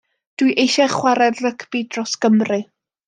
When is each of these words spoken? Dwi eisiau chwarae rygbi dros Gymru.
Dwi 0.41 0.53
eisiau 0.63 0.89
chwarae 0.95 1.35
rygbi 1.41 1.83
dros 1.93 2.17
Gymru. 2.27 2.59